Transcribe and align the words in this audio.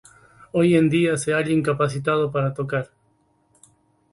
Hoy 0.53 0.75
en 0.75 0.89
día, 0.89 1.15
se 1.15 1.31
halla 1.35 1.51
incapacitado 1.51 2.31
para 2.31 2.55
tocar. 2.55 2.89